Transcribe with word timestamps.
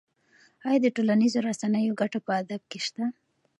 ایا 0.67 0.79
د 0.83 0.87
ټولنیزو 0.95 1.39
رسنیو 1.49 1.97
ګټه 2.01 2.19
په 2.25 2.31
ادب 2.41 2.61
کې 2.69 2.79
شته؟ 2.85 3.03